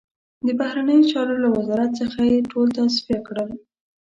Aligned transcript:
د 0.45 0.47
بهرنیو 0.59 1.09
چارو 1.11 1.35
له 1.43 1.49
وزارت 1.57 1.91
څخه 2.01 2.19
یې 2.31 2.47
ټول 2.51 2.67
تصفیه 2.77 3.19
کړل. 3.27 3.49